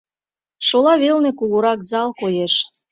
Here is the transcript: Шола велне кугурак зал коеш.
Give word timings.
Шола 0.67 0.93
велне 1.03 1.31
кугурак 1.39 1.79
зал 1.91 2.09
коеш. 2.19 2.53